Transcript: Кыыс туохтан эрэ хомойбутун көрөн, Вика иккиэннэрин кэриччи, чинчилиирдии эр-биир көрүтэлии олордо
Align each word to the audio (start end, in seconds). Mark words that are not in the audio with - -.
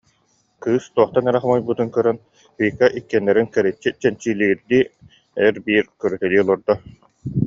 Кыыс 0.63 0.85
туохтан 0.95 1.25
эрэ 1.29 1.39
хомойбутун 1.41 1.89
көрөн, 1.95 2.17
Вика 2.61 2.85
иккиэннэрин 2.99 3.47
кэриччи, 3.53 3.89
чинчилиирдии 4.01 4.91
эр-биир 5.45 5.85
көрүтэлии 6.01 6.43
олордо 6.43 6.73